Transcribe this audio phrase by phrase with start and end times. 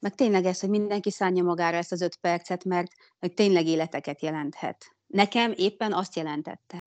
[0.00, 4.22] meg tényleg ez, hogy mindenki szánja magára ezt az öt percet, mert hogy tényleg életeket
[4.22, 4.96] jelenthet.
[5.06, 6.78] Nekem éppen azt jelentette.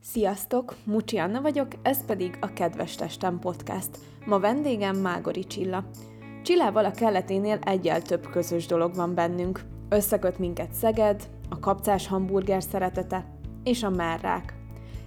[0.00, 3.98] Sziasztok, Mucsi Anna vagyok, ez pedig a Kedves Testem Podcast.
[4.24, 5.90] Ma vendégem Mágori Csilla.
[6.42, 9.60] Csillával a kelleténél egyel több közös dolog van bennünk.
[9.88, 14.61] Összeköt minket Szeged, a kapcás hamburger szeretete és a merrák.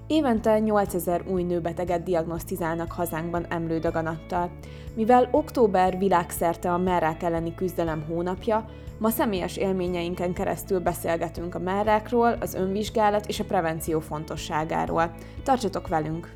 [0.07, 4.51] Évente 8000 új nőbeteget diagnosztizálnak hazánkban emlődaganattal.
[4.95, 8.65] Mivel október világszerte a merrák elleni küzdelem hónapja,
[8.97, 15.11] ma személyes élményeinken keresztül beszélgetünk a merrákról, az önvizsgálat és a prevenció fontosságáról.
[15.43, 16.33] Tartsatok velünk!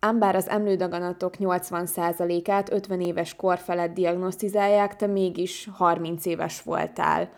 [0.00, 7.28] Ám bár az emlődaganatok 80%-át 50 éves kor felett diagnosztizálják, te mégis 30 éves voltál.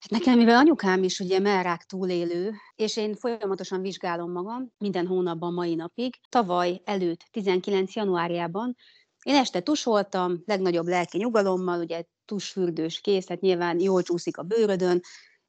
[0.00, 5.52] Hát nekem, mivel anyukám is ugye merrák túlélő, és én folyamatosan vizsgálom magam, minden hónapban
[5.52, 8.76] mai napig, tavaly előtt, 19 januárjában,
[9.22, 15.00] én este tusoltam, legnagyobb lelki nyugalommal, ugye tusfürdős kész, tehát nyilván jól csúszik a bőrödön,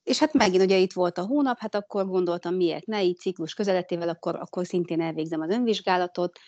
[0.04, 3.54] és hát megint ugye itt volt a hónap, hát akkor gondoltam, miért ne, így ciklus
[3.54, 6.40] közeletével, akkor, akkor szintén elvégzem az önvizsgálatot,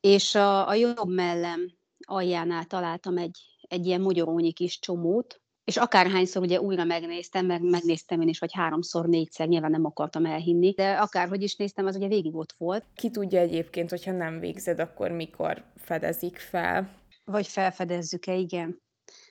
[0.00, 1.60] és a, a jobb mellem
[2.06, 8.20] aljánál találtam egy, egy ilyen mogyorónyi kis csomót, és akárhányszor ugye újra megnéztem, meg megnéztem
[8.20, 12.08] én is, vagy háromszor, négyszer, nyilván nem akartam elhinni, de akárhogy is néztem, az ugye
[12.08, 12.84] végig ott volt.
[12.94, 16.90] Ki tudja egyébként, hogyha nem végzed, akkor mikor fedezik fel?
[17.24, 18.82] Vagy felfedezzük-e, igen.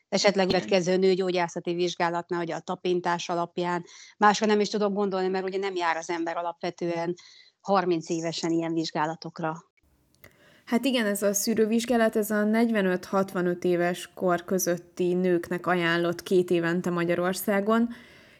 [0.09, 3.85] Esetleg következő nőgyógyászati vizsgálatnál, hogy a tapintás alapján.
[4.17, 7.13] Másra nem is tudok gondolni, mert ugye nem jár az ember alapvetően
[7.59, 9.68] 30 évesen ilyen vizsgálatokra.
[10.69, 16.89] Hát igen, ez a szűrővizsgálat, ez a 45-65 éves kor közötti nőknek ajánlott két évente
[16.89, 17.89] Magyarországon,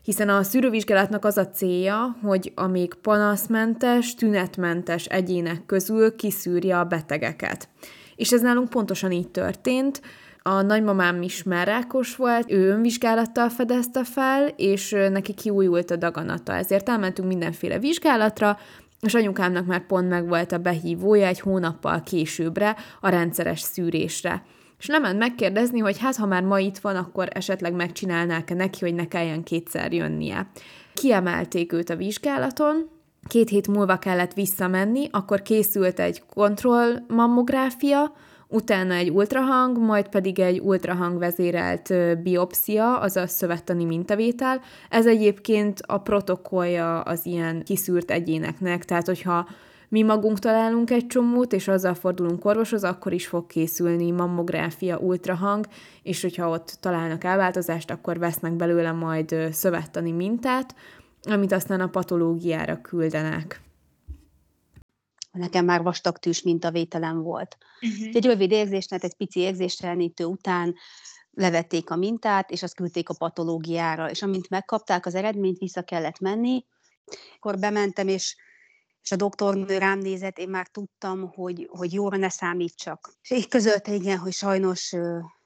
[0.03, 6.83] hiszen a szűrővizsgálatnak az a célja, hogy a még panaszmentes, tünetmentes egyének közül kiszűrje a
[6.83, 7.69] betegeket.
[8.15, 10.01] És ez nálunk pontosan így történt.
[10.41, 11.85] A nagymamám is már
[12.17, 16.53] volt, ő önvizsgálattal fedezte fel, és neki kiújult a daganata.
[16.53, 18.57] Ezért elmentünk mindenféle vizsgálatra,
[19.01, 24.43] és anyukámnak már pont meg volt a behívója egy hónappal későbbre a rendszeres szűrésre.
[24.79, 28.93] És lement megkérdezni, hogy hát ha már ma itt van, akkor esetleg megcsinálnák-e neki, hogy
[28.93, 30.49] ne kelljen kétszer jönnie.
[30.93, 32.89] Kiemelték őt a vizsgálaton,
[33.27, 38.13] két hét múlva kellett visszamenni, akkor készült egy kontrollmammográfia,
[38.49, 41.93] utána egy ultrahang, majd pedig egy ultrahang vezérelt
[42.23, 44.61] biopszia, azaz szövettani mintavétel.
[44.89, 49.47] Ez egyébként a protokollja az ilyen kiszűrt egyéneknek, tehát hogyha
[49.89, 55.65] mi magunk találunk egy csomót, és azzal fordulunk orvoshoz, akkor is fog készülni mammográfia, ultrahang,
[56.03, 60.75] és hogyha ott találnak elváltozást, akkor vesznek belőle majd szövettani mintát,
[61.23, 63.61] amit aztán a patológiára küldenek
[65.39, 67.57] nekem már vastag tűs mintavételem volt.
[67.81, 68.15] Uh-huh.
[68.15, 70.75] Egy rövid érzésnet, egy pici érzéstelenítő után
[71.31, 76.19] levették a mintát, és azt küldték a patológiára, és amint megkapták az eredményt, vissza kellett
[76.19, 76.65] menni,
[77.35, 78.35] akkor bementem, és,
[79.03, 83.13] és a doktornő rám nézett, én már tudtam, hogy, hogy jóra ne számítsak.
[83.21, 84.93] És így közölte, igen, hogy sajnos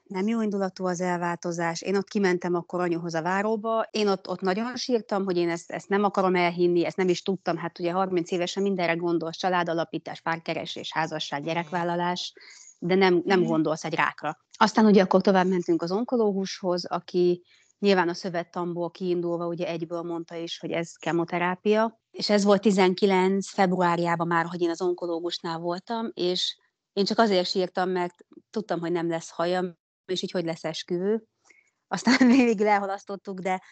[0.04, 1.82] nem jó indulatú az elváltozás.
[1.82, 5.70] Én ott kimentem akkor anyuhoz a váróba, én ott, ott nagyon sírtam, hogy én ezt,
[5.70, 10.20] ezt nem akarom elhinni, ezt nem is tudtam, hát ugye 30 évesen mindenre gondolsz, családalapítás,
[10.20, 12.32] párkeresés, házasság, gyerekvállalás,
[12.78, 14.38] de nem, nem gondolsz egy rákra.
[14.58, 17.42] Aztán ugye akkor tovább mentünk az onkológushoz, aki
[17.78, 23.50] nyilván a szövettamból kiindulva ugye egyből mondta is, hogy ez kemoterápia, és ez volt 19
[23.50, 26.56] februárjában már, hogy én az onkológusnál voltam, és
[26.92, 28.14] én csak azért sírtam, mert
[28.50, 29.76] tudtam, hogy nem lesz hajam,
[30.06, 31.24] és így hogy lesz esküvő.
[31.88, 33.62] Aztán végig lehalasztottuk, de,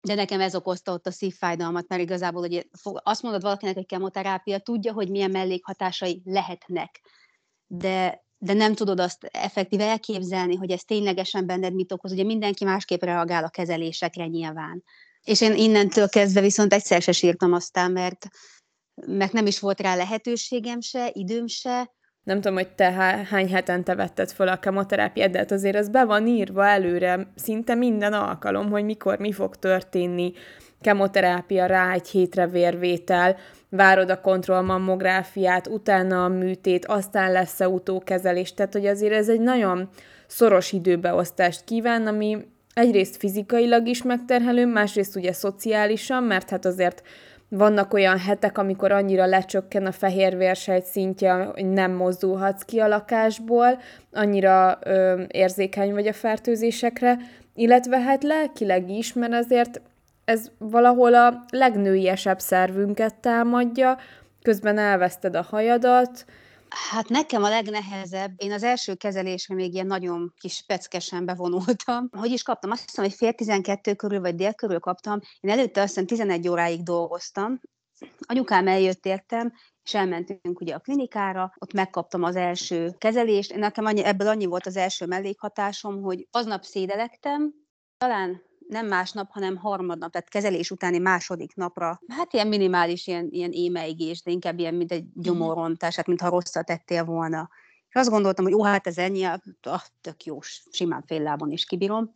[0.00, 4.58] de nekem ez okozta ott a szívfájdalmat, mert igazából hogy azt mondod valakinek, hogy kemoterápia,
[4.58, 7.00] tudja, hogy milyen mellékhatásai lehetnek,
[7.66, 12.12] de, de nem tudod azt effektíve elképzelni, hogy ez ténylegesen benned mit okoz.
[12.12, 14.82] Ugye mindenki másképp reagál a kezelésekre nyilván.
[15.22, 18.26] És én innentől kezdve viszont egyszer se sírtam aztán, mert,
[19.06, 21.94] mert nem is volt rá lehetőségem se, időm se,
[22.26, 22.90] nem tudom, hogy te
[23.30, 27.74] hány hetente vetted fel a kemoterápiát, de hát azért az be van írva előre, szinte
[27.74, 30.32] minden alkalom, hogy mikor mi fog történni,
[30.80, 33.36] kemoterápia rá egy hétre vérvétel,
[33.68, 39.88] várod a kontrollmammográfiát, utána a műtét, aztán lesz-e utókezelés, tehát hogy azért ez egy nagyon
[40.26, 42.38] szoros időbeosztást kíván, ami
[42.74, 47.02] egyrészt fizikailag is megterhelő, másrészt ugye szociálisan, mert hát azért
[47.48, 53.80] vannak olyan hetek, amikor annyira lecsökken a fehérvérsejt szintje, hogy nem mozdulhatsz ki a lakásból,
[54.12, 57.16] annyira ö, érzékeny vagy a fertőzésekre,
[57.54, 59.80] illetve hát lelkileg is, mert azért
[60.24, 63.98] ez valahol a legnőiesebb szervünket támadja,
[64.42, 66.24] közben elveszted a hajadat.
[66.76, 72.08] Hát nekem a legnehezebb, én az első kezelésre még ilyen nagyon kis peckesen bevonultam.
[72.20, 72.70] Hogy is kaptam?
[72.70, 75.20] Azt hiszem, hogy fél tizenkettő körül, vagy dél körül kaptam.
[75.40, 77.60] Én előtte azt hiszem 11 óráig dolgoztam.
[78.18, 79.52] Anyukám eljött értem,
[79.82, 83.54] és elmentünk ugye a klinikára, ott megkaptam az első kezelést.
[83.54, 87.54] Nekem annyi, ebből annyi volt az első mellékhatásom, hogy aznap szédelektem,
[87.98, 93.52] talán nem másnap, hanem harmadnap, tehát kezelés utáni második napra, hát ilyen minimális ilyen, ilyen
[93.52, 95.20] émeigés, de inkább ilyen, mint egy mhm.
[95.22, 97.48] gyomorontás, hát mintha rosszat tettél volna.
[97.88, 100.38] És azt gondoltam, hogy ó, hát ez ennyi, ah, tök jó,
[100.70, 102.12] simán fél lábon is kibírom.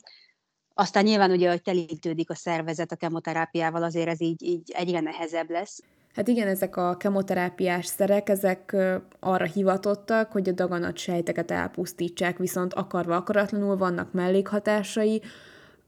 [0.74, 5.50] Aztán nyilván ugye, hogy telítődik a szervezet a kemoterápiával, azért ez így, így egyre nehezebb
[5.50, 5.82] lesz.
[6.14, 8.76] Hát igen, ezek a kemoterápiás szerek, ezek
[9.20, 15.22] arra hivatottak, hogy a daganat sejteket elpusztítsák, viszont akarva akaratlanul vannak mellékhatásai,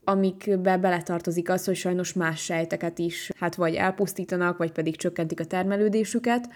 [0.05, 5.45] amikbe beletartozik az, hogy sajnos más sejteket is hát vagy elpusztítanak, vagy pedig csökkentik a
[5.45, 6.49] termelődésüket,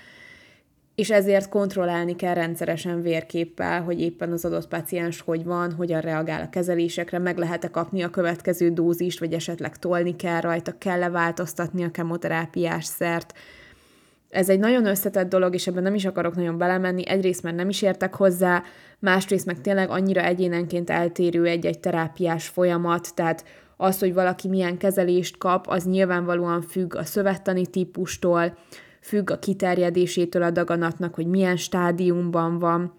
[0.95, 6.43] és ezért kontrollálni kell rendszeresen vérképpel, hogy éppen az adott paciens hogy van, hogyan reagál
[6.43, 11.85] a kezelésekre, meg lehet-e kapni a következő dózist, vagy esetleg tolni kell rajta, kell-e változtatni
[11.85, 13.35] a kemoterápiás szert,
[14.31, 17.09] ez egy nagyon összetett dolog, és ebben nem is akarok nagyon belemenni.
[17.09, 18.63] Egyrészt mert nem is értek hozzá,
[18.99, 23.45] másrészt meg tényleg annyira egyénenként eltérő egy-egy terápiás folyamat, tehát
[23.77, 28.59] az, hogy valaki milyen kezelést kap, az nyilvánvalóan függ a szövettani típustól,
[29.01, 32.93] függ a kiterjedésétől a daganatnak, hogy milyen stádiumban van,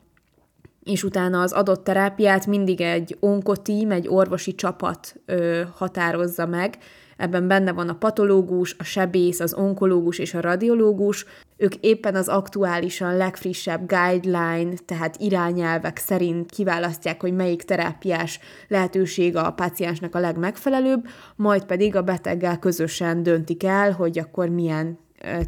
[0.88, 6.78] és utána az adott terápiát mindig egy onkotím, egy orvosi csapat ö, határozza meg,
[7.18, 11.25] Ebben benne van a patológus, a sebész, az onkológus és a radiológus.
[11.57, 19.51] Ők éppen az aktuálisan legfrissebb guideline, tehát irányelvek szerint kiválasztják, hogy melyik terápiás lehetőség a
[19.51, 25.00] páciensnek a legmegfelelőbb, majd pedig a beteggel közösen döntik el, hogy akkor milyen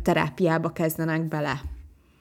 [0.02, 1.62] terápiába kezdenek bele.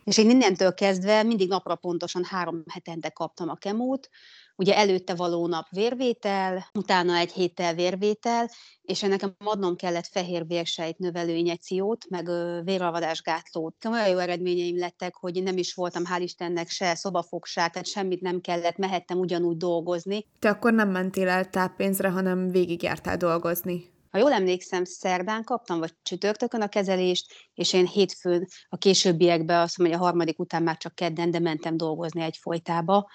[0.09, 4.09] És én innentől kezdve mindig napra pontosan három hetente kaptam a kemót,
[4.57, 8.51] ugye előtte való nap vérvétel, utána egy héttel vérvétel,
[8.83, 12.27] és ennek adnom kellett fehér vérsejt növelő injekciót, meg
[12.65, 13.85] véralvadásgátlót.
[13.85, 18.41] Olyan jó eredményeim lettek, hogy nem is voltam, hál' Istennek, se szobafogság, tehát semmit nem
[18.41, 20.27] kellett, mehettem ugyanúgy dolgozni.
[20.39, 23.97] Te akkor nem mentél el táppénzre, hanem végigjártál dolgozni.
[24.11, 29.79] Ha jól emlékszem, szerdán kaptam, vagy csütörtökön a kezelést, és én hétfőn a későbbiekben, azt
[29.79, 33.09] mondom, hogy a harmadik után már csak kedden, de mentem dolgozni egy folytába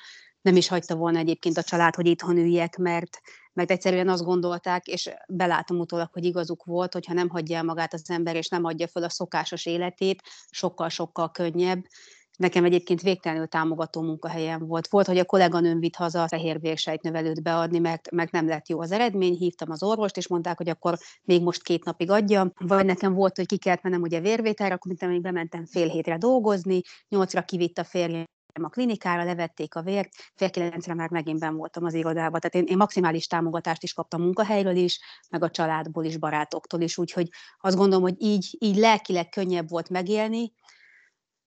[0.44, 3.20] nem is hagyta volna egyébként a család, hogy itthon üljek, mert,
[3.54, 7.94] mert egyszerűen azt gondolták, és belátom utólag, hogy igazuk volt, hogyha nem hagyja el magát
[7.94, 11.84] az ember, és nem adja föl a szokásos életét, sokkal-sokkal könnyebb.
[12.44, 14.88] Nekem egyébként végtelenül támogató munkahelyem volt.
[14.88, 18.82] Volt, hogy a kolléganőm vitt haza a fehér vérsejtnövelőt beadni, mert, mert nem lett jó
[18.82, 19.34] az eredmény.
[19.34, 22.52] Hívtam az orvost, és mondták, hogy akkor még most két napig adjam.
[22.60, 26.82] Vagy nekem volt, hogy ki kellett mennem ugye vérvételre, akkor mint bementem fél hétre dolgozni,
[27.10, 28.26] nyolcra kivitt a férjem
[28.62, 32.40] a klinikára, levették a vért, fél kilencre már megint ben voltam az irodában.
[32.40, 35.00] Tehát én, én maximális támogatást is kaptam munkahelyről is,
[35.30, 37.30] meg a családból is, barátoktól is, úgyhogy
[37.60, 40.52] azt gondolom, hogy így, így lelkileg könnyebb volt megélni,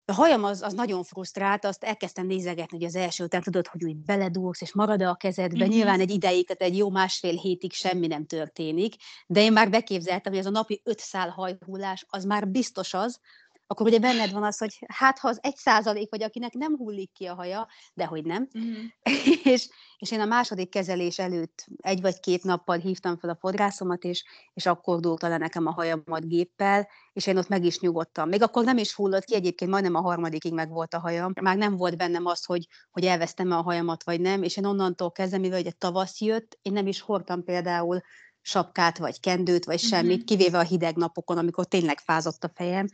[0.06, 3.84] a hajam az, az nagyon frusztrált, azt elkezdtem nézegetni, hogy az első után tudod, hogy
[3.84, 5.66] úgy beledúlsz, és marad a kezedbe.
[5.66, 5.74] Mm-hmm.
[5.74, 8.96] Nyilván egy ideig, tehát egy jó másfél hétig semmi nem történik,
[9.28, 13.20] de én már beképzeltem, hogy ez a napi öt szál hajhullás, az már biztos az,
[13.68, 17.12] akkor ugye benned van az, hogy hát ha az egy százalék vagy, akinek nem hullik
[17.12, 18.48] ki a haja, de hogy nem.
[18.58, 18.74] Mm.
[19.54, 24.04] és, és én a második kezelés előtt egy vagy két nappal hívtam fel a fodrászomat,
[24.04, 24.24] és,
[24.54, 28.30] és akkor dúlta le nekem a hajamat géppel, és én ott meg is nyugodtam.
[28.30, 31.34] Még akkor nem is hullott ki, egyébként majdnem a harmadikig meg volt a hajam.
[31.42, 34.66] Már nem volt bennem az, hogy, hogy elvesztem -e a hajamat, vagy nem, és én
[34.66, 38.02] onnantól kezdve, mivel egy tavasz jött, én nem is hordtam például
[38.46, 40.26] sapkát, vagy kendőt, vagy semmit, uh-huh.
[40.26, 42.88] kivéve a hideg napokon, amikor tényleg fázott a fejem,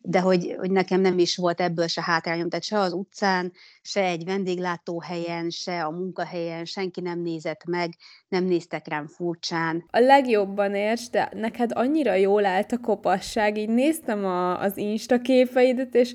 [0.00, 4.02] de hogy, hogy nekem nem is volt ebből se hátrányom, tehát se az utcán, se
[4.02, 7.94] egy vendéglátóhelyen, se a munkahelyen, senki nem nézett meg,
[8.28, 9.84] nem néztek rám furcsán.
[9.90, 15.20] A legjobban érts, de neked annyira jól állt a kopasság, így néztem a, az Insta
[15.20, 16.14] képeidet, és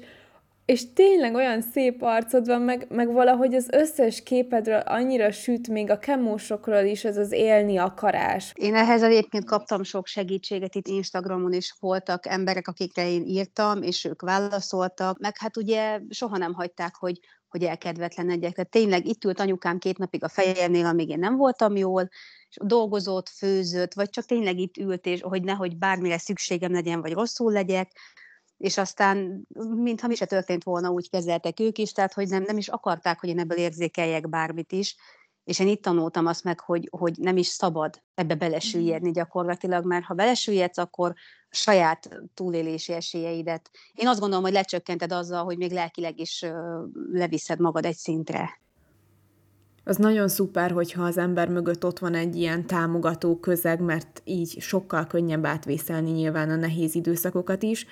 [0.70, 5.90] és tényleg olyan szép arcod van, meg, meg valahogy az összes képedről annyira süt, még
[5.90, 8.52] a kemósokról is ez az élni akarás.
[8.56, 14.06] Én ehhez egyébként kaptam sok segítséget, itt Instagramon is voltak emberek, akikre én írtam, és
[14.06, 18.54] ők válaszoltak, meg hát ugye soha nem hagyták, hogy, hogy elkedvetlenedjek.
[18.54, 22.10] Tehát tényleg itt ült anyukám két napig a fejemnél, amíg én nem voltam jól,
[22.50, 27.14] és dolgozott, főzött, vagy csak tényleg itt ült, és hogy nehogy bármire szükségem legyen, vagy
[27.14, 27.92] rosszul legyek,
[28.60, 32.58] és aztán, mintha mi se történt volna, úgy kezeltek ők is, tehát hogy nem, nem
[32.58, 34.96] is akarták, hogy én ebből érzékeljek bármit is,
[35.44, 40.06] és én itt tanultam azt meg, hogy, hogy nem is szabad ebbe belesüllyedni gyakorlatilag, mert
[40.06, 41.14] ha belesüllyedsz, akkor
[41.50, 43.70] saját túlélési esélyeidet.
[43.94, 46.46] Én azt gondolom, hogy lecsökkented azzal, hogy még lelkileg is
[47.12, 48.60] leviszed magad egy szintre.
[49.84, 54.62] Az nagyon szuper, hogyha az ember mögött ott van egy ilyen támogató közeg, mert így
[54.62, 57.86] sokkal könnyebb átvészelni nyilván a nehéz időszakokat is.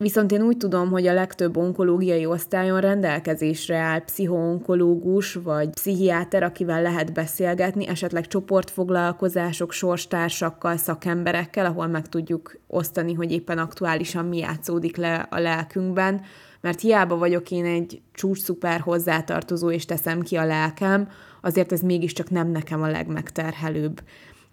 [0.00, 6.82] Viszont én úgy tudom, hogy a legtöbb onkológiai osztályon rendelkezésre áll pszichoonkológus vagy pszichiáter, akivel
[6.82, 14.96] lehet beszélgetni, esetleg csoportfoglalkozások, sorstársakkal, szakemberekkel, ahol meg tudjuk osztani, hogy éppen aktuálisan mi játszódik
[14.96, 16.20] le a lelkünkben,
[16.60, 21.08] mert hiába vagyok én egy csúcs szuper hozzátartozó, és teszem ki a lelkem,
[21.40, 24.00] azért ez mégiscsak nem nekem a legmegterhelőbb.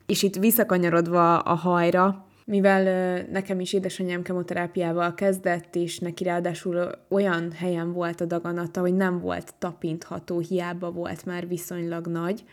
[0.06, 7.52] És itt visszakanyarodva a hajra, mivel nekem is édesanyám kemoterápiával kezdett, és neki ráadásul olyan
[7.52, 12.44] helyen volt a daganata, hogy nem volt tapintható, hiába volt már viszonylag nagy,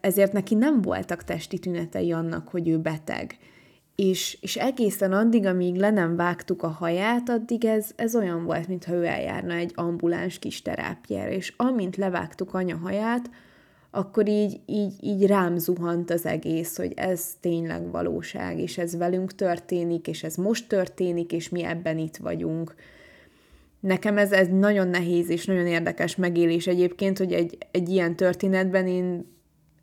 [0.00, 3.36] ezért neki nem voltak testi tünetei annak, hogy ő beteg.
[3.94, 8.68] És, és egészen addig, amíg le nem vágtuk a haját, addig ez, ez olyan volt,
[8.68, 11.30] mintha ő eljárna egy ambuláns kis terápiára.
[11.30, 13.30] És amint levágtuk anya haját,
[13.94, 19.34] akkor így, így, így rám zuhant az egész, hogy ez tényleg valóság, és ez velünk
[19.34, 22.74] történik, és ez most történik, és mi ebben itt vagyunk.
[23.80, 28.86] Nekem ez, ez nagyon nehéz és nagyon érdekes megélés egyébként, hogy egy, egy ilyen történetben
[28.86, 29.26] én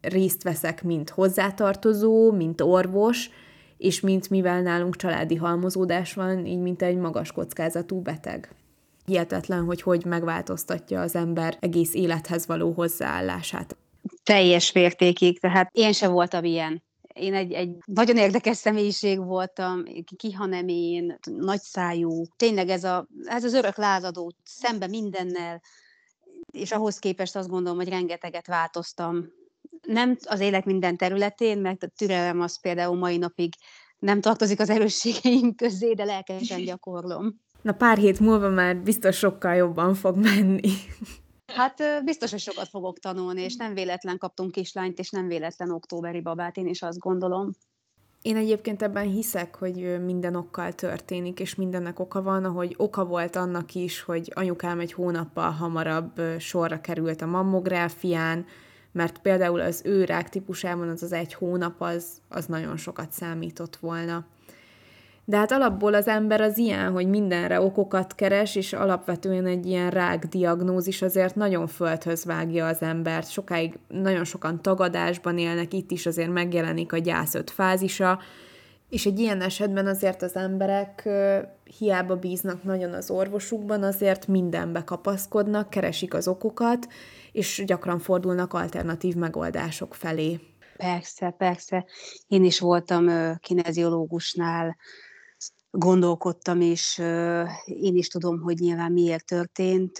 [0.02, 3.30] részt veszek, mint hozzátartozó, mint orvos,
[3.78, 8.50] és mint mivel nálunk családi halmozódás van, így mint egy magas kockázatú beteg.
[9.06, 13.78] Hihetetlen, hogy hogy megváltoztatja az ember egész élethez való hozzáállását.
[14.30, 16.84] Teljes mértékig, tehát én sem voltam ilyen.
[17.14, 19.84] Én egy, egy nagyon érdekes személyiség voltam,
[20.16, 22.24] kihanemén, nagyszájú.
[22.36, 25.62] Tényleg ez, a, ez az örök lázadó, szembe mindennel,
[26.52, 29.26] és ahhoz képest azt gondolom, hogy rengeteget változtam.
[29.88, 33.54] Nem az élet minden területén, mert a türelem az például mai napig
[34.00, 37.42] nem tartozik az erősségeim közé, de lelkesen gyakorlom.
[37.62, 40.72] Na pár hét múlva már biztos sokkal jobban fog menni.
[41.56, 46.22] Hát biztos, hogy sokat fogok tanulni, és nem véletlen kaptunk kislányt, és nem véletlen októberi
[46.22, 47.52] babát, én is azt gondolom.
[48.22, 53.36] Én egyébként ebben hiszek, hogy minden okkal történik, és mindennek oka van, ahogy oka volt
[53.36, 58.46] annak is, hogy anyukám egy hónappal hamarabb sorra került a mammográfián,
[58.92, 63.76] mert például az ő rák típusában az az egy hónap az, az nagyon sokat számított
[63.76, 64.26] volna.
[65.30, 69.90] De hát alapból az ember az ilyen, hogy mindenre okokat keres, és alapvetően egy ilyen
[69.90, 73.30] rák diagnózis azért nagyon földhöz vágja az embert.
[73.30, 78.20] Sokáig nagyon sokan tagadásban élnek, itt is azért megjelenik a gyász öt fázisa,
[78.90, 81.10] és egy ilyen esetben azért az emberek
[81.78, 86.88] hiába bíznak nagyon az orvosukban, azért mindenbe kapaszkodnak, keresik az okokat,
[87.32, 90.40] és gyakran fordulnak alternatív megoldások felé.
[90.78, 91.86] Persze, persze.
[92.28, 93.08] Én is voltam
[93.40, 94.76] kineziológusnál,
[95.72, 96.98] gondolkodtam, és
[97.66, 99.98] én is tudom, hogy nyilván miért történt.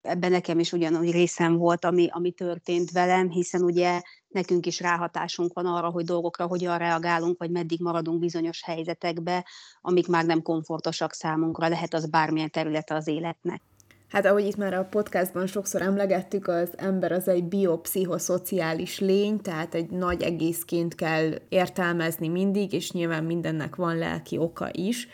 [0.00, 5.52] Ebben nekem is ugyanúgy részem volt, ami, ami történt velem, hiszen ugye nekünk is ráhatásunk
[5.52, 9.46] van arra, hogy dolgokra hogyan reagálunk, vagy meddig maradunk bizonyos helyzetekbe,
[9.80, 13.62] amik már nem komfortosak számunkra, lehet az bármilyen területe az életnek.
[14.08, 19.74] Hát ahogy itt már a podcastban sokszor emlegettük, az ember az egy biopszichoszociális lény, tehát
[19.74, 25.08] egy nagy egészként kell értelmezni mindig, és nyilván mindennek van lelki oka is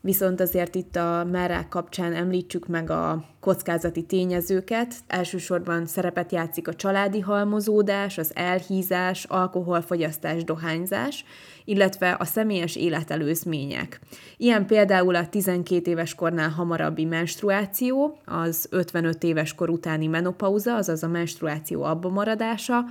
[0.00, 4.94] viszont azért itt a merák kapcsán említsük meg a kockázati tényezőket.
[5.06, 11.24] Elsősorban szerepet játszik a családi halmozódás, az elhízás, alkoholfogyasztás, dohányzás,
[11.64, 14.00] illetve a személyes életelőzmények.
[14.36, 21.02] Ilyen például a 12 éves kornál hamarabbi menstruáció, az 55 éves kor utáni menopauza, azaz
[21.02, 22.84] a menstruáció abba maradása,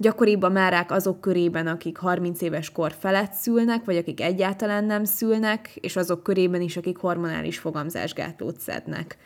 [0.00, 5.04] Gyakoribb a márák azok körében, akik 30 éves kor felett szülnek, vagy akik egyáltalán nem
[5.04, 9.16] szülnek, és azok körében is, akik hormonális fogamzásgátlót szednek.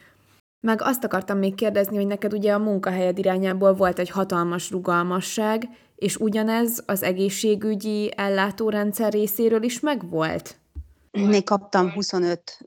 [0.60, 5.68] Meg azt akartam még kérdezni, hogy neked ugye a munkahelyed irányából volt egy hatalmas rugalmasság,
[5.96, 10.56] és ugyanez az egészségügyi ellátórendszer részéről is megvolt?
[11.12, 12.58] Még kaptam 25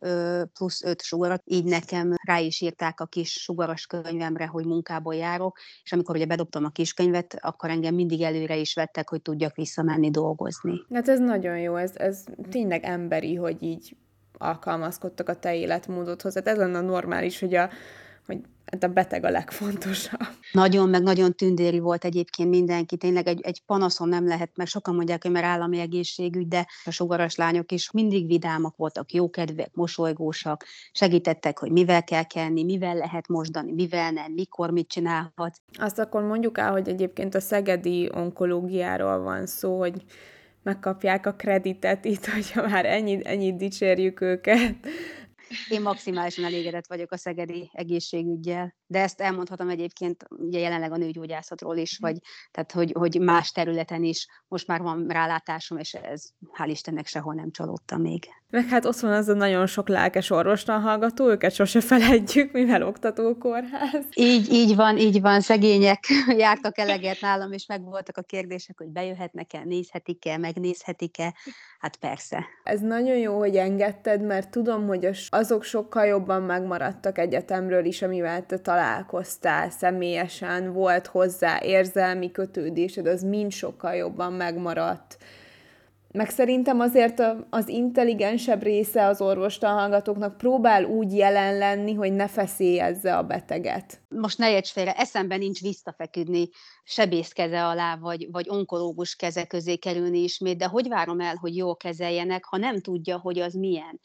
[0.54, 5.58] plusz 5 sugarat, így nekem rá is írták a kis sugaras könyvemre, hogy munkából járok,
[5.84, 10.12] és amikor ugye bedobtam a kiskönyvet, akkor engem mindig előre is vettek, hogy tudjak visszamenni
[10.12, 10.86] dolgozni.
[10.94, 13.96] Hát ez nagyon jó, ez, ez tényleg emberi, hogy így
[14.38, 16.34] alkalmazkodtak a te életmódodhoz.
[16.34, 17.70] Hát ez lenne normális, hogy a
[18.26, 18.42] hogy
[18.72, 20.20] hát a beteg a legfontosabb.
[20.52, 22.98] Nagyon, meg nagyon tündéri volt egyébként mindenki.
[22.98, 26.92] Tényleg egy, egy panaszon nem lehet, meg sokan mondják, hogy mert állami egészségügy, de a
[26.92, 33.28] sugaras lányok is mindig vidámak voltak, jókedvek, mosolygósak, segítettek, hogy mivel kell kelni, mivel lehet
[33.28, 35.58] mosdani, mivel nem, mikor mit csinálhat.
[35.74, 40.04] Azt akkor mondjuk el, hogy egyébként a szegedi onkológiáról van szó, hogy
[40.64, 44.76] megkapják a kreditet itt, hogyha már ennyit, ennyit dicsérjük őket.
[45.70, 51.78] Én maximálisan elégedett vagyok a szegedi egészségügyel, de ezt elmondhatom egyébként ugye jelenleg a nőgyógyászatról
[51.78, 52.18] is, vagy
[52.52, 57.34] tehát hogy, hogy más területen is most már van rálátásom, és ez hál' Istennek sehol
[57.34, 58.26] nem csalódtam még.
[58.56, 62.84] Meg hát ott van az a nagyon sok lelkes orvostan hallgató, őket sose felejtjük, mivel
[62.84, 64.06] oktatókórház.
[64.14, 66.04] Így, így van, így van, szegények
[66.38, 71.34] jártak eleget nálam, és meg voltak a kérdések, hogy bejöhetnek-e, nézhetik-e, megnézhetik-e.
[71.80, 72.46] Hát persze.
[72.64, 78.46] Ez nagyon jó, hogy engedted, mert tudom, hogy azok sokkal jobban megmaradtak egyetemről is, amivel
[78.46, 85.18] te találkoztál személyesen, volt hozzá érzelmi kötődésed, az mind sokkal jobban megmaradt
[86.16, 93.18] meg szerintem azért az intelligensebb része az orvostanhallgatóknak próbál úgy jelen lenni, hogy ne feszélyezze
[93.18, 94.02] a beteget.
[94.10, 96.50] Most ne érts félre, eszembe nincs visszafeküdni
[96.84, 101.56] sebész keze alá, vagy, vagy onkológus keze közé kerülni ismét, de hogy várom el, hogy
[101.56, 104.00] jól kezeljenek, ha nem tudja, hogy az milyen?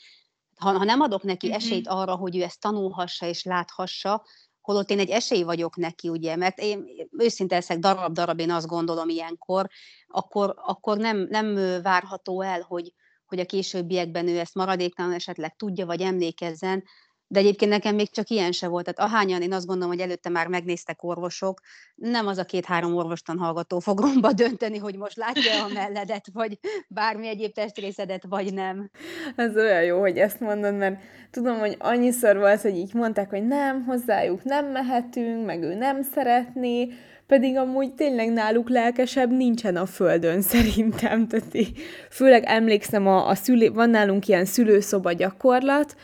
[0.56, 1.62] Ha, ha nem adok neki uh-huh.
[1.62, 4.22] esélyt arra, hogy ő ezt tanulhassa és láthassa,
[4.70, 6.86] holott én egy esély vagyok neki, ugye, mert én
[7.18, 9.68] őszinte leszek, darab-darab, én azt gondolom ilyenkor,
[10.08, 12.92] akkor, akkor nem, nem várható el, hogy,
[13.26, 16.84] hogy a későbbiekben ő ezt maradéktalan esetleg tudja, vagy emlékezzen,
[17.32, 18.84] de egyébként nekem még csak ilyen se volt.
[18.84, 21.60] Tehát ahányan én azt gondolom, hogy előtte már megnéztek orvosok,
[21.94, 26.58] nem az a két-három orvostan hallgató fog romba dönteni, hogy most látja a melledet, vagy
[26.88, 28.90] bármi egyéb testrészedet, vagy nem.
[29.36, 33.46] Ez olyan jó, hogy ezt mondod, mert tudom, hogy annyiszor volt, hogy így mondták, hogy
[33.46, 36.92] nem, hozzájuk nem mehetünk, meg ő nem szeretné,
[37.26, 41.26] pedig amúgy tényleg náluk lelkesebb nincsen a földön szerintem.
[41.26, 41.56] Tehát
[42.10, 45.96] főleg emlékszem, a, a szülé, van nálunk ilyen szülőszoba gyakorlat,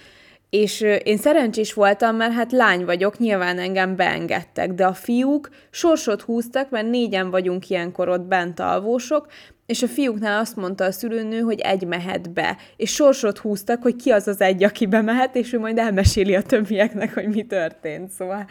[0.50, 6.22] és én szerencsés voltam, mert hát lány vagyok, nyilván engem beengedtek, de a fiúk sorsot
[6.22, 9.26] húztak, mert négyen vagyunk ilyenkor ott bent alvósok,
[9.66, 13.96] és a fiúknál azt mondta a szülőnő, hogy egy mehet be, és sorsot húztak, hogy
[13.96, 18.10] ki az az egy, aki bemehet, és ő majd elmeséli a többieknek, hogy mi történt.
[18.10, 18.46] Szóval,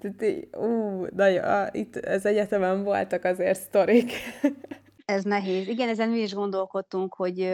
[0.00, 4.12] tehát, ú, nagyon, itt az egyetemen voltak azért sztorik.
[5.04, 5.68] Ez nehéz.
[5.68, 7.50] Igen, ezen mi is gondolkodtunk, hogy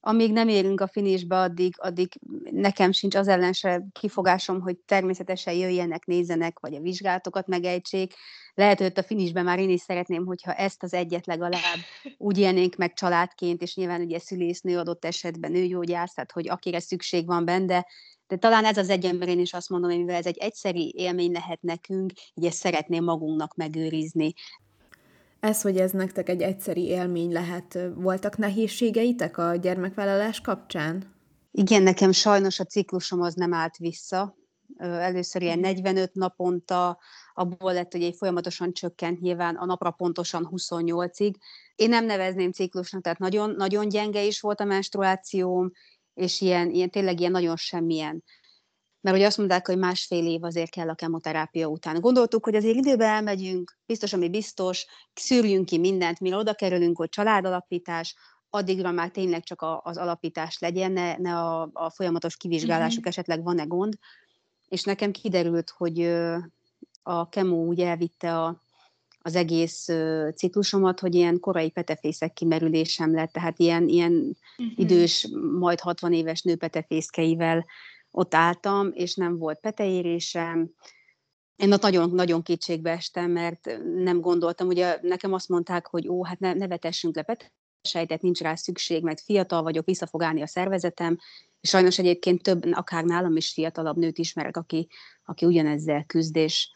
[0.00, 2.08] amíg nem érünk a finisbe, addig, addig
[2.50, 8.14] nekem sincs az ellen se kifogásom, hogy természetesen jöjjenek, nézzenek, vagy a vizsgálatokat megejtsék.
[8.54, 11.78] Lehet, hogy a finisben már én is szeretném, hogyha ezt az egyet legalább
[12.16, 17.26] úgy élnénk meg családként, és nyilván ugye szülésznő adott esetben nőgyógyász, tehát hogy akire szükség
[17.26, 17.86] van benne,
[18.26, 20.94] de talán ez az egy ember, én is azt mondom, hogy mivel ez egy egyszeri
[20.96, 24.32] élmény lehet nekünk, így ezt szeretném magunknak megőrizni
[25.40, 31.14] ez, hogy ez nektek egy egyszeri élmény lehet, voltak nehézségeitek a gyermekvállalás kapcsán?
[31.50, 34.36] Igen, nekem sajnos a ciklusom az nem állt vissza.
[34.78, 36.20] Először ilyen 45 mhm.
[36.20, 36.98] naponta,
[37.34, 41.34] abból lett, hogy egy folyamatosan csökkent nyilván a napra pontosan 28-ig.
[41.74, 45.70] Én nem nevezném ciklusnak, tehát nagyon, nagyon gyenge is volt a menstruációm,
[46.14, 48.22] és ilyen, ilyen tényleg ilyen nagyon semmilyen
[49.00, 52.00] mert hogy azt mondták, hogy másfél év azért kell a kemoterápia után.
[52.00, 57.08] Gondoltuk, hogy azért időben elmegyünk, biztos, ami biztos, szűrjünk ki mindent, mire oda kerülünk, hogy
[57.08, 58.14] családalapítás,
[58.50, 63.06] addigra már tényleg csak a, az alapítás legyen, ne, ne a, a folyamatos kivizsgálásuk uh-huh.
[63.06, 63.94] esetleg van-e gond.
[64.68, 66.00] És nekem kiderült, hogy
[67.02, 68.62] a kemó úgy elvitte a,
[69.22, 69.88] az egész
[70.36, 74.78] ciklusomat, hogy ilyen korai petefészek kimerülésem lett, tehát ilyen, ilyen uh-huh.
[74.78, 77.64] idős, majd 60 éves nő petefészkeivel
[78.10, 80.70] ott álltam, és nem volt peteérésem.
[81.56, 86.38] Én ott nagyon-nagyon kétségbe estem, mert nem gondoltam, ugye nekem azt mondták, hogy ó, hát
[86.38, 90.46] ne, ne vetessünk le petesejtet, nincs rá szükség, mert fiatal vagyok, vissza fog állni a
[90.46, 91.18] szervezetem,
[91.60, 94.88] és sajnos egyébként több, akár nálam is fiatalabb nőt ismerek, aki,
[95.24, 96.68] aki ugyanezzel küzd, és,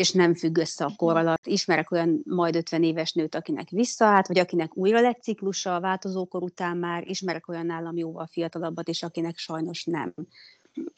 [0.00, 1.46] és nem függ össze a kor alatt.
[1.46, 6.42] Ismerek olyan majd 50 éves nőt, akinek visszaállt, vagy akinek újra lett ciklusa a változókor
[6.42, 10.14] után már, ismerek olyan nálam jóval fiatalabbat, és akinek sajnos nem.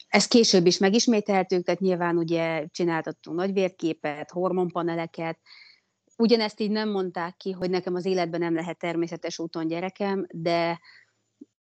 [0.07, 5.39] Ez később is megismételtük, tehát nyilván ugye csináltattunk nagyvérképet, hormonpaneleket,
[6.17, 10.79] Ugyanezt így nem mondták ki, hogy nekem az életben nem lehet természetes úton gyerekem, de,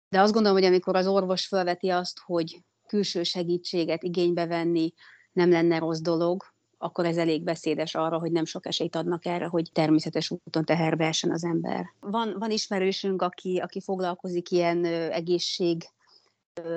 [0.09, 4.93] de azt gondolom, hogy amikor az orvos felveti azt, hogy külső segítséget igénybe venni
[5.31, 6.43] nem lenne rossz dolog,
[6.77, 11.05] akkor ez elég beszédes arra, hogy nem sok esélyt adnak erre, hogy természetes úton teherbe
[11.05, 11.85] essen az ember.
[11.99, 15.83] Van, van ismerősünk, aki, aki foglalkozik ilyen egészség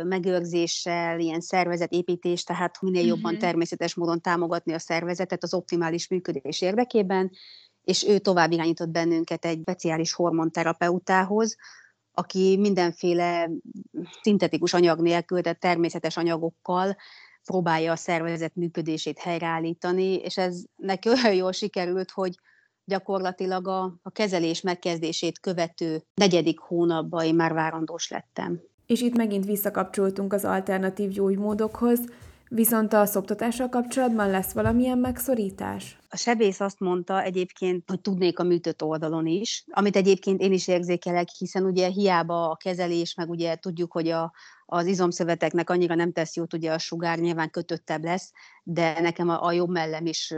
[0.04, 3.40] megőrzéssel, ilyen szervezetépítés, tehát minél jobban uh-huh.
[3.40, 7.30] természetes módon támogatni a szervezetet az optimális működés érdekében,
[7.84, 11.56] és ő tovább irányított bennünket egy speciális hormonterapeutához,
[12.12, 13.50] aki mindenféle
[14.22, 16.96] szintetikus anyag nélkül, tehát természetes anyagokkal
[17.50, 22.34] próbálja a szervezet működését helyreállítani, és ez neki olyan jól sikerült, hogy
[22.84, 28.60] gyakorlatilag a, a kezelés megkezdését követő negyedik hónapban én már várandós lettem.
[28.86, 32.00] És itt megint visszakapcsoltunk az alternatív gyógymódokhoz,
[32.52, 35.98] Viszont a szoptatással kapcsolatban lesz valamilyen megszorítás?
[36.08, 40.68] A sebész azt mondta egyébként, hogy tudnék a műtött oldalon is, amit egyébként én is
[40.68, 44.32] érzékelek, hiszen ugye hiába a kezelés, meg ugye tudjuk, hogy a,
[44.70, 49.44] az izomszöveteknek annyira nem tesz jót, ugye a sugár nyilván kötöttebb lesz, de nekem a,
[49.44, 50.34] a jobb mellem is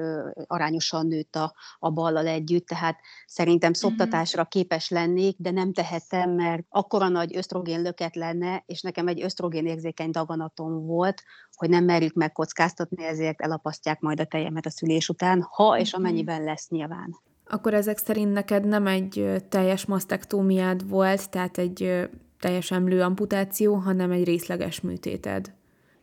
[0.47, 3.79] arányosan nőtt a, a ballal együtt, tehát szerintem mhm.
[3.79, 9.23] szoptatásra képes lennék, de nem tehetem, mert akkora nagy ösztrogén löket lenne, és nekem egy
[9.23, 15.09] ösztrogén érzékeny daganatom volt, hogy nem merjük megkockáztatni, ezért elapasztják majd a tejemet a szülés
[15.09, 16.03] után, ha és mhm.
[16.03, 17.21] amennyiben lesz nyilván.
[17.47, 22.09] Akkor ezek szerint neked nem egy teljes masztektómiád volt, tehát egy
[22.43, 25.53] teljes emlőamputáció, hanem egy részleges műtéted.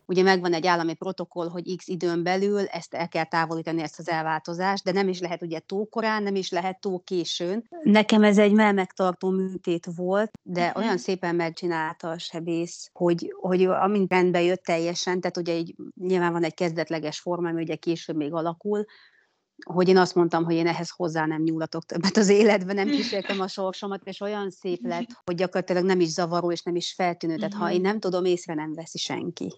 [0.06, 4.10] Ugye megvan egy állami protokoll, hogy x időn belül ezt el kell távolítani, ezt az
[4.10, 7.68] elváltozást, de nem is lehet ugye túl korán, nem is lehet túl későn.
[7.84, 10.84] Nekem ez egy melmegtartó műtét volt, de uh-huh.
[10.84, 16.32] olyan szépen megcsinálta a sebész, hogy, hogy amint rendbe jött teljesen, tehát ugye így nyilván
[16.32, 18.86] van egy kezdetleges forma, ami ugye később még alakul,
[19.66, 23.40] hogy én azt mondtam, hogy én ehhez hozzá nem nyúlatok többet az életben, nem kísértem
[23.40, 27.36] a sorsomat, és olyan szép lett, hogy gyakorlatilag nem is zavaró, és nem is feltűnő.
[27.36, 29.54] Tehát ha én nem tudom, észre nem veszi senki.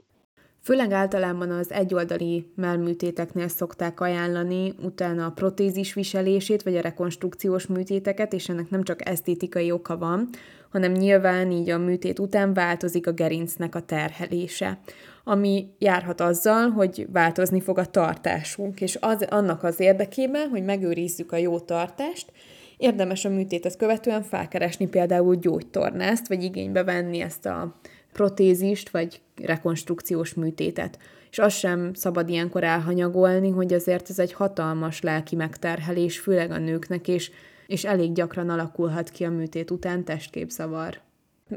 [0.63, 8.33] Főleg általában az egyoldali melműtéteknél szokták ajánlani utána a protézis viselését, vagy a rekonstrukciós műtéteket,
[8.33, 10.29] és ennek nem csak esztétikai oka van,
[10.69, 14.79] hanem nyilván így a műtét után változik a gerincnek a terhelése
[15.23, 21.31] ami járhat azzal, hogy változni fog a tartásunk, és az, annak az érdekében, hogy megőrizzük
[21.31, 22.31] a jó tartást,
[22.77, 27.75] érdemes a műtétet követően felkeresni például gyógytornást, vagy igénybe venni ezt a
[28.13, 30.97] protézist, vagy rekonstrukciós műtétet.
[31.31, 36.57] És azt sem szabad ilyenkor elhanyagolni, hogy azért ez egy hatalmas lelki megterhelés, főleg a
[36.57, 37.31] nőknek, és,
[37.67, 41.01] és elég gyakran alakulhat ki a műtét után testképzavar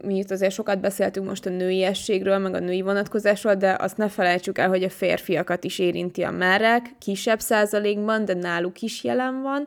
[0.02, 4.08] mi itt azért sokat beszéltünk most a nőiességről, meg a női vonatkozásról, de azt ne
[4.08, 9.42] felejtsük el, hogy a férfiakat is érinti a merek, kisebb százalékban, de náluk is jelen
[9.42, 9.66] van,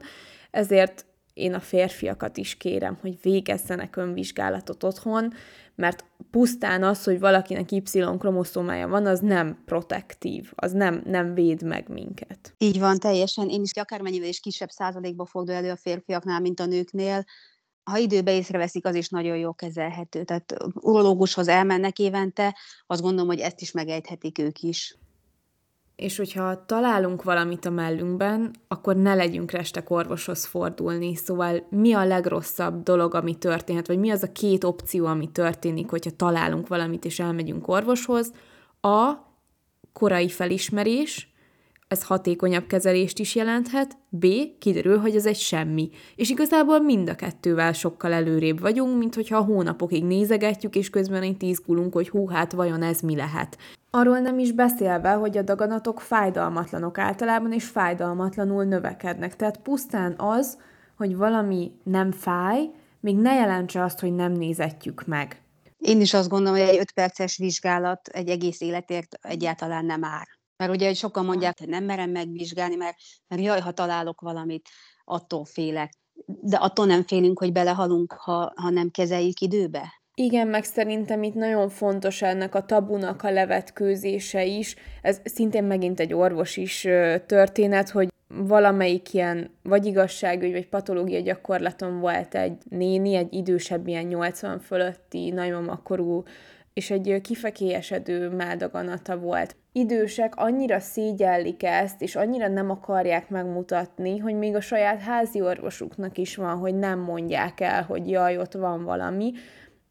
[0.51, 5.33] ezért én a férfiakat is kérem, hogy végezzenek önvizsgálatot otthon,
[5.77, 11.89] mert pusztán az, hogy valakinek Y-kromoszómája van, az nem protektív, az nem, nem véd meg
[11.89, 12.53] minket.
[12.57, 13.49] Így van, teljesen.
[13.49, 17.25] Én is akármennyivel is kisebb százalékban fordul elő a férfiaknál, mint a nőknél
[17.87, 20.23] ha időbe észreveszik, az is nagyon jó kezelhető.
[20.23, 22.55] Tehát urológushoz elmennek évente,
[22.87, 24.97] azt gondolom, hogy ezt is megejthetik ők is.
[25.97, 31.15] És hogyha találunk valamit a mellünkben, akkor ne legyünk restek orvoshoz fordulni.
[31.15, 35.89] Szóval mi a legrosszabb dolog, ami történhet, vagy mi az a két opció, ami történik,
[35.89, 38.31] hogyha találunk valamit és elmegyünk orvoshoz?
[38.81, 39.13] A.
[39.93, 41.33] Korai felismerés,
[41.87, 44.25] ez hatékonyabb kezelést is jelenthet, B.
[44.59, 45.89] kiderül, hogy ez egy semmi.
[46.15, 51.37] És igazából mind a kettővel sokkal előrébb vagyunk, mint hogyha hónapokig nézegetjük, és közben egy
[51.37, 53.57] tízgulunk, hogy hú, hát vajon ez mi lehet.
[53.97, 59.35] Arról nem is beszélve, hogy a daganatok fájdalmatlanok általában, és fájdalmatlanul növekednek.
[59.35, 60.57] Tehát pusztán az,
[60.97, 65.41] hogy valami nem fáj, még ne jelentse azt, hogy nem nézetjük meg.
[65.77, 70.27] Én is azt gondolom, hogy egy 5 perces vizsgálat egy egész életért egyáltalán nem ár.
[70.57, 72.95] Mert ugye sokan mondják, hogy nem merem megvizsgálni, mert,
[73.27, 74.69] mert jaj, ha találok valamit,
[75.03, 75.93] attól félek.
[76.25, 80.01] De attól nem félünk, hogy belehalunk, ha, ha nem kezeljük időbe.
[80.19, 84.75] Igen, meg szerintem itt nagyon fontos ennek a tabunak a levetkőzése is.
[85.01, 86.87] Ez szintén megint egy orvos is
[87.25, 94.05] történet, hogy valamelyik ilyen vagy igazságügy, vagy patológia gyakorlaton volt egy néni, egy idősebb, ilyen
[94.05, 96.23] 80 fölötti, nagymamakorú
[96.73, 99.55] és egy kifekélyesedő mádaganata volt.
[99.71, 106.17] Idősek annyira szégyellik ezt, és annyira nem akarják megmutatni, hogy még a saját házi orvosuknak
[106.17, 109.33] is van, hogy nem mondják el, hogy jaj, ott van valami,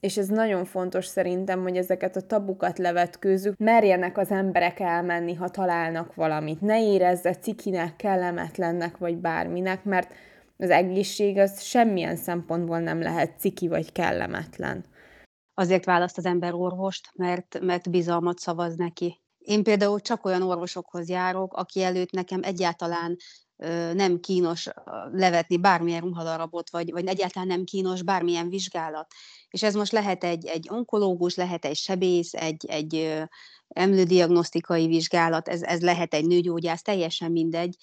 [0.06, 5.48] és ez nagyon fontos szerintem, hogy ezeket a tabukat levetkőzzük, merjenek az emberek elmenni, ha
[5.48, 6.60] találnak valamit.
[6.60, 10.12] Ne érezze cikinek, kellemetlennek, vagy bárminek, mert
[10.56, 14.84] az egészség az semmilyen szempontból nem lehet ciki vagy kellemetlen
[15.58, 19.20] azért választ az ember orvost, mert, mert bizalmat szavaz neki.
[19.38, 23.16] Én például csak olyan orvosokhoz járok, aki előtt nekem egyáltalán
[23.92, 24.68] nem kínos
[25.12, 29.06] levetni bármilyen ruhadarabot, vagy, vagy egyáltalán nem kínos bármilyen vizsgálat.
[29.48, 33.24] És ez most lehet egy, egy onkológus, lehet egy sebész, egy, egy
[33.68, 37.76] emlődiagnosztikai vizsgálat, ez, ez lehet egy nőgyógyász, teljesen mindegy,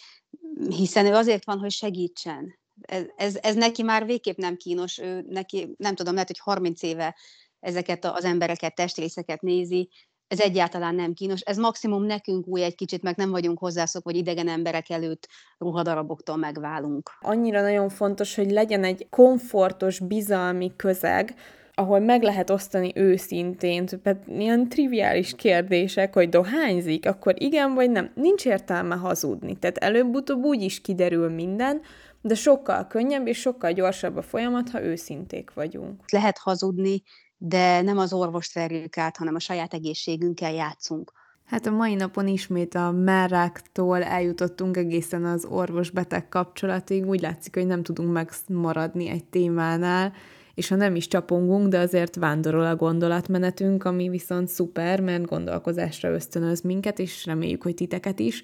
[0.70, 2.60] hiszen ő azért van, hogy segítsen.
[2.82, 6.84] Ez, ez, ez neki már végképp nem kínos, ő neki, nem tudom, lehet, hogy 30
[6.84, 7.16] éve
[7.60, 9.90] ezeket az embereket, testrészeket nézi,
[10.28, 11.42] ez egyáltalán nem kínos.
[11.42, 16.38] Ez maximum nekünk új egy kicsit, meg nem vagyunk hozzászok, hogy idegen emberek előtt ruhadaraboktól
[16.38, 17.10] megválunk.
[17.20, 21.36] Annyira nagyon fontos, hogy legyen egy komfortos, bizalmi közeg,
[21.76, 28.12] ahol meg lehet osztani őszintén, tehát ilyen triviális kérdések, hogy dohányzik, akkor igen vagy nem.
[28.16, 29.56] Nincs értelme hazudni.
[29.56, 31.82] Tehát előbb-utóbb úgy is kiderül minden,
[32.22, 36.04] de sokkal könnyebb és sokkal gyorsabb a folyamat, ha őszinték vagyunk.
[36.12, 37.02] Lehet hazudni,
[37.38, 41.12] de nem az orvost verjük át, hanem a saját egészségünkkel játszunk.
[41.46, 47.06] Hát a mai napon ismét a merráktól eljutottunk egészen az orvos-beteg kapcsolatig.
[47.06, 50.14] Úgy látszik, hogy nem tudunk megmaradni egy témánál,
[50.54, 56.10] és ha nem is csapongunk, de azért vándorol a gondolatmenetünk, ami viszont szuper, mert gondolkozásra
[56.10, 58.44] ösztönöz minket, és reméljük, hogy titeket is.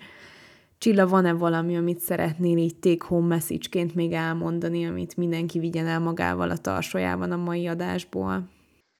[0.77, 5.99] Csilla, van-e valami, amit szeretnél így take home message még elmondani, amit mindenki vigyen el
[5.99, 8.49] magával a tarsójában a mai adásból?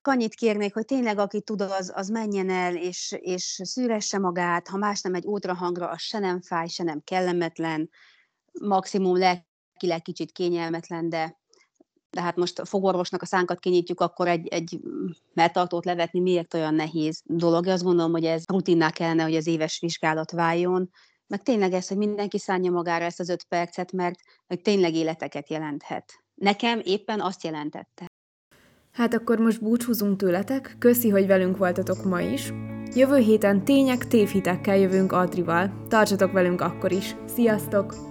[0.02, 4.78] Annyit kérnék, hogy tényleg aki tud, az, az menjen el, és, és szűresse magát, ha
[4.78, 7.90] más nem egy ultrahangra, az se nem fáj, se nem kellemetlen,
[8.60, 11.38] maximum lelkileg kicsit kényelmetlen, de
[12.12, 14.80] de hát most a fogorvosnak a szánkat kinyitjuk, akkor egy, egy
[15.34, 17.68] melltartót levetni miért olyan nehéz dolog.
[17.68, 20.90] Azt gondolom, hogy ez rutinná kellene, hogy az éves vizsgálat váljon,
[21.28, 25.50] meg tényleg ez, hogy mindenki szánja magára ezt az öt percet, mert hogy tényleg életeket
[25.50, 26.14] jelenthet.
[26.36, 28.09] Nekem éppen azt jelentette.
[29.00, 32.54] Hát akkor most búcsúzunk tőletek, köszi, hogy velünk voltatok ma is.
[32.96, 35.86] Jövő héten tények, tévhitekkel jövünk Adrival.
[35.88, 37.16] Tartsatok velünk akkor is.
[37.26, 38.09] Sziasztok!